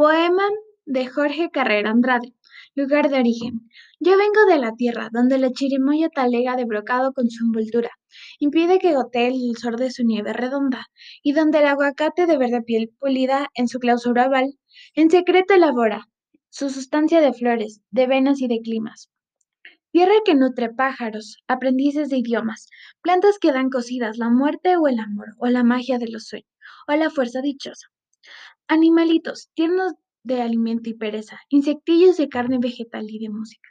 Poema 0.00 0.44
de 0.86 1.04
Jorge 1.08 1.50
Carrera 1.50 1.90
Andrade. 1.90 2.32
Lugar 2.74 3.10
de 3.10 3.18
origen. 3.18 3.68
Yo 3.98 4.12
vengo 4.16 4.46
de 4.48 4.58
la 4.58 4.72
tierra, 4.72 5.10
donde 5.12 5.36
la 5.36 5.50
chirimoya 5.50 6.08
talega 6.08 6.56
de 6.56 6.64
brocado 6.64 7.12
con 7.12 7.28
su 7.28 7.44
envoltura 7.44 7.90
impide 8.38 8.78
que 8.78 8.94
gotee 8.94 9.26
el 9.26 9.58
sol 9.58 9.76
de 9.76 9.90
su 9.90 10.02
nieve 10.02 10.32
redonda, 10.32 10.86
y 11.22 11.34
donde 11.34 11.58
el 11.58 11.66
aguacate 11.66 12.24
de 12.24 12.38
verde 12.38 12.62
piel 12.62 12.90
pulida 12.98 13.50
en 13.52 13.68
su 13.68 13.78
clausura 13.78 14.28
oval, 14.28 14.54
en 14.94 15.10
secreto 15.10 15.52
elabora 15.52 16.08
su 16.48 16.70
sustancia 16.70 17.20
de 17.20 17.34
flores, 17.34 17.82
de 17.90 18.06
venas 18.06 18.40
y 18.40 18.48
de 18.48 18.60
climas. 18.62 19.10
Tierra 19.92 20.14
que 20.24 20.34
nutre 20.34 20.70
pájaros, 20.70 21.36
aprendices 21.46 22.08
de 22.08 22.16
idiomas, 22.16 22.68
plantas 23.02 23.38
que 23.38 23.52
dan 23.52 23.68
cocidas 23.68 24.16
la 24.16 24.30
muerte 24.30 24.78
o 24.78 24.88
el 24.88 24.98
amor, 24.98 25.34
o 25.36 25.48
la 25.48 25.62
magia 25.62 25.98
de 25.98 26.08
los 26.08 26.24
sueños, 26.24 26.48
o 26.88 26.96
la 26.96 27.10
fuerza 27.10 27.42
dichosa. 27.42 27.88
Animalitos, 28.68 29.50
tiernos 29.54 29.94
de 30.22 30.42
alimento 30.42 30.90
y 30.90 30.94
pereza, 30.94 31.40
insectillos 31.48 32.16
de 32.16 32.28
carne 32.28 32.58
vegetal 32.58 33.06
y 33.08 33.18
de 33.18 33.30
música, 33.30 33.68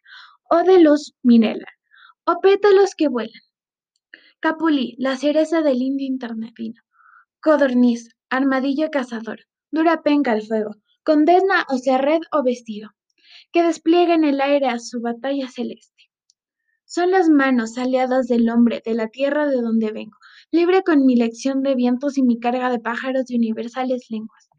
o 0.49 0.63
de 0.63 0.79
los 0.79 1.15
mineral, 1.23 1.65
o 2.25 2.39
pétalos 2.41 2.95
que 2.95 3.07
vuelan. 3.07 3.41
Capulí, 4.39 4.95
la 4.97 5.17
cereza 5.17 5.61
del 5.61 5.81
indio 5.81 6.07
internavino. 6.07 6.81
Codorniz, 7.41 8.15
armadillo 8.29 8.89
cazador, 8.89 9.39
dura 9.71 10.01
penca 10.01 10.31
al 10.31 10.41
fuego, 10.41 10.75
condena 11.03 11.65
o 11.69 11.77
sea 11.77 11.97
red 11.97 12.21
o 12.31 12.43
vestido, 12.43 12.89
que 13.51 13.63
despliega 13.63 14.13
en 14.13 14.23
el 14.23 14.41
aire 14.41 14.67
a 14.67 14.79
su 14.79 15.01
batalla 15.01 15.49
celeste. 15.49 16.09
Son 16.85 17.11
las 17.11 17.29
manos 17.29 17.77
aliadas 17.77 18.27
del 18.27 18.49
hombre 18.49 18.81
de 18.83 18.93
la 18.95 19.07
tierra 19.07 19.47
de 19.47 19.61
donde 19.61 19.91
vengo, 19.91 20.17
libre 20.51 20.81
con 20.83 21.05
mi 21.05 21.15
lección 21.15 21.61
de 21.61 21.75
vientos 21.75 22.17
y 22.17 22.23
mi 22.23 22.39
carga 22.39 22.71
de 22.71 22.79
pájaros 22.79 23.25
de 23.25 23.35
universales 23.35 24.07
lenguas. 24.09 24.49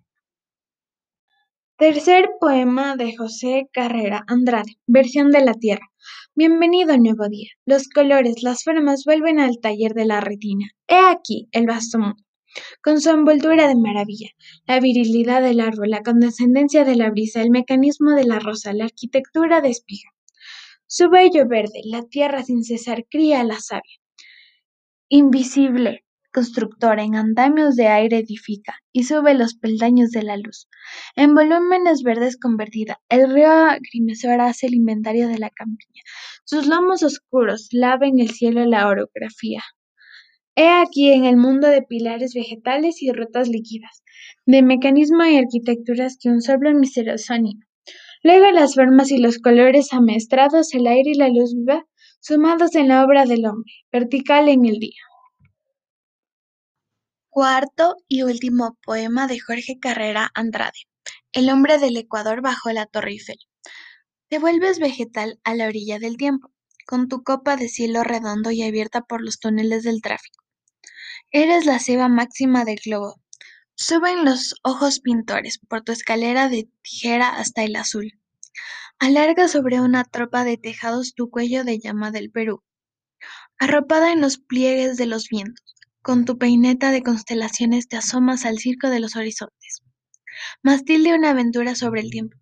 Tercer 1.76 2.30
poema 2.38 2.94
de 2.96 3.16
José 3.16 3.68
Carrera 3.72 4.22
Andrade, 4.28 4.76
versión 4.86 5.30
de 5.30 5.44
la 5.44 5.54
Tierra. 5.54 5.86
Bienvenido 6.34 6.96
nuevo 6.96 7.28
día. 7.28 7.48
Los 7.64 7.88
colores, 7.88 8.42
las 8.42 8.62
formas 8.62 9.04
vuelven 9.04 9.40
al 9.40 9.58
taller 9.60 9.94
de 9.94 10.04
la 10.04 10.20
retina. 10.20 10.66
He 10.86 10.98
aquí 10.98 11.48
el 11.52 11.66
vasto 11.66 11.98
mundo, 11.98 12.22
con 12.82 13.00
su 13.00 13.10
envoltura 13.10 13.66
de 13.66 13.74
maravilla, 13.74 14.28
la 14.66 14.78
virilidad 14.78 15.42
del 15.42 15.58
árbol, 15.58 15.90
la 15.90 16.02
condescendencia 16.02 16.84
de 16.84 16.96
la 16.96 17.10
brisa, 17.10 17.42
el 17.42 17.50
mecanismo 17.50 18.12
de 18.12 18.26
la 18.26 18.38
rosa, 18.38 18.72
la 18.74 18.84
arquitectura 18.84 19.60
de 19.60 19.70
espiga. 19.70 20.10
Su 20.86 21.08
bello 21.08 21.48
verde, 21.48 21.80
la 21.84 22.02
tierra 22.02 22.44
sin 22.44 22.62
cesar 22.62 23.06
cría 23.08 23.42
la 23.42 23.58
savia. 23.58 23.99
Invisible, 25.12 26.04
constructora 26.32 27.02
en 27.02 27.16
andamios 27.16 27.74
de 27.74 27.88
aire 27.88 28.18
edifica 28.18 28.76
y 28.92 29.02
sube 29.02 29.34
los 29.34 29.56
peldaños 29.56 30.12
de 30.12 30.22
la 30.22 30.36
luz. 30.36 30.68
En 31.16 31.34
volúmenes 31.34 32.04
verdes 32.04 32.38
convertida, 32.38 33.00
el 33.08 33.28
río 33.28 33.50
agrimensor 33.50 34.40
hace 34.40 34.68
el 34.68 34.74
inventario 34.74 35.26
de 35.26 35.38
la 35.38 35.50
campiña. 35.50 36.02
Sus 36.44 36.68
lomos 36.68 37.02
oscuros 37.02 37.70
laven 37.72 38.20
el 38.20 38.30
cielo 38.30 38.64
la 38.66 38.86
orografía. 38.86 39.64
He 40.54 40.68
aquí 40.68 41.10
en 41.10 41.24
el 41.24 41.36
mundo 41.36 41.66
de 41.66 41.82
pilares 41.82 42.32
vegetales 42.32 43.02
y 43.02 43.10
rutas 43.10 43.48
líquidas, 43.48 44.04
de 44.46 44.62
mecanismo 44.62 45.24
y 45.24 45.38
arquitecturas 45.38 46.18
que 46.22 46.28
un 46.28 46.40
soplo 46.40 46.72
misterioso 46.72 47.34
anima. 47.34 47.66
Luego 48.22 48.50
las 48.50 48.74
formas 48.74 49.10
y 49.10 49.18
los 49.18 49.38
colores 49.38 49.92
amestrados, 49.92 50.74
el 50.74 50.86
aire 50.86 51.10
y 51.12 51.14
la 51.14 51.28
luz 51.28 51.54
viva, 51.54 51.86
sumados 52.20 52.74
en 52.74 52.88
la 52.88 53.04
obra 53.04 53.24
del 53.24 53.46
hombre, 53.46 53.72
vertical 53.90 54.48
en 54.48 54.66
el 54.66 54.78
día. 54.78 55.00
Cuarto 57.30 57.94
y 58.08 58.22
último 58.22 58.76
poema 58.84 59.26
de 59.26 59.38
Jorge 59.38 59.78
Carrera 59.80 60.30
Andrade. 60.34 60.86
El 61.32 61.48
hombre 61.48 61.78
del 61.78 61.96
Ecuador 61.96 62.42
bajo 62.42 62.70
la 62.72 62.86
Torre 62.86 63.12
Eiffel. 63.12 63.38
Te 64.28 64.38
vuelves 64.38 64.80
vegetal 64.80 65.40
a 65.44 65.54
la 65.54 65.66
orilla 65.66 65.98
del 65.98 66.16
tiempo, 66.16 66.52
con 66.86 67.08
tu 67.08 67.22
copa 67.22 67.56
de 67.56 67.68
cielo 67.68 68.02
redondo 68.02 68.50
y 68.50 68.62
abierta 68.62 69.00
por 69.02 69.22
los 69.22 69.38
túneles 69.38 69.84
del 69.84 70.02
tráfico. 70.02 70.44
Eres 71.30 71.64
la 71.64 71.78
ceba 71.78 72.08
máxima 72.08 72.64
del 72.64 72.80
globo. 72.84 73.14
Suben 73.82 74.26
los 74.26 74.56
ojos 74.62 75.00
pintores 75.00 75.58
por 75.58 75.80
tu 75.80 75.92
escalera 75.92 76.50
de 76.50 76.68
tijera 76.82 77.30
hasta 77.30 77.64
el 77.64 77.74
azul. 77.76 78.20
Alarga 78.98 79.48
sobre 79.48 79.80
una 79.80 80.04
tropa 80.04 80.44
de 80.44 80.58
tejados 80.58 81.14
tu 81.14 81.30
cuello 81.30 81.64
de 81.64 81.78
llama 81.78 82.10
del 82.10 82.30
Perú. 82.30 82.62
Arropada 83.58 84.12
en 84.12 84.20
los 84.20 84.36
pliegues 84.36 84.98
de 84.98 85.06
los 85.06 85.30
vientos, 85.30 85.76
con 86.02 86.26
tu 86.26 86.36
peineta 86.36 86.90
de 86.90 87.02
constelaciones 87.02 87.88
te 87.88 87.96
asomas 87.96 88.44
al 88.44 88.58
circo 88.58 88.90
de 88.90 89.00
los 89.00 89.16
horizontes. 89.16 89.82
Mastil 90.62 91.02
de 91.02 91.14
una 91.14 91.30
aventura 91.30 91.74
sobre 91.74 92.02
el 92.02 92.10
tiempo. 92.10 92.36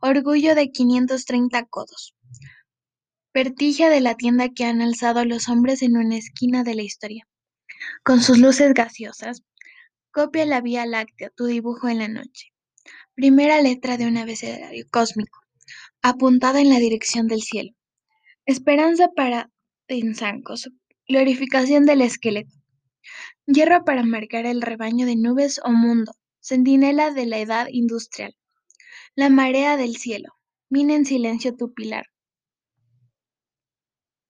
Orgullo 0.00 0.56
de 0.56 0.72
530 0.72 1.64
codos. 1.66 2.16
Vertija 3.32 3.88
de 3.88 4.00
la 4.00 4.16
tienda 4.16 4.48
que 4.48 4.64
han 4.64 4.82
alzado 4.82 5.24
los 5.24 5.48
hombres 5.48 5.80
en 5.82 5.96
una 5.96 6.16
esquina 6.16 6.64
de 6.64 6.74
la 6.74 6.82
historia. 6.82 7.28
Con 8.02 8.20
sus 8.20 8.38
luces 8.38 8.74
gaseosas, 8.74 9.42
copia 10.12 10.46
la 10.46 10.60
Vía 10.60 10.86
Láctea, 10.86 11.30
tu 11.30 11.46
dibujo 11.46 11.88
en 11.88 11.98
la 11.98 12.08
noche. 12.08 12.52
Primera 13.14 13.60
letra 13.60 13.96
de 13.96 14.06
un 14.06 14.18
abecedario 14.18 14.86
cósmico, 14.90 15.40
apuntada 16.02 16.60
en 16.60 16.68
la 16.68 16.78
dirección 16.78 17.26
del 17.26 17.42
cielo. 17.42 17.72
Esperanza 18.46 19.08
para 19.16 19.50
Tinzancos, 19.86 20.70
glorificación 21.08 21.86
del 21.86 22.02
esqueleto. 22.02 22.54
Hierro 23.46 23.84
para 23.84 24.04
marcar 24.04 24.46
el 24.46 24.62
rebaño 24.62 25.06
de 25.06 25.16
nubes 25.16 25.60
o 25.64 25.70
mundo, 25.70 26.12
centinela 26.40 27.10
de 27.10 27.26
la 27.26 27.38
edad 27.38 27.66
industrial. 27.70 28.36
La 29.14 29.30
marea 29.30 29.76
del 29.76 29.96
cielo, 29.96 30.28
mina 30.68 30.94
en 30.94 31.04
silencio 31.04 31.56
tu 31.56 31.72
pilar, 31.72 32.06